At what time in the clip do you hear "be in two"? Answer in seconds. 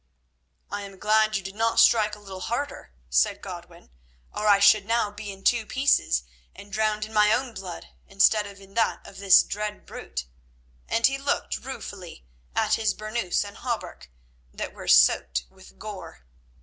5.11-5.63